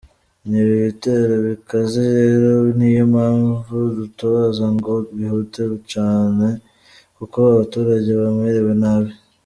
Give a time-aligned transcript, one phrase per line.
[0.49, 6.47] Ni ibitero bikaze rero niyo mpamvu dutabaza ngo bihute cyane
[7.17, 9.11] kuko abaturage bamerewe nabi.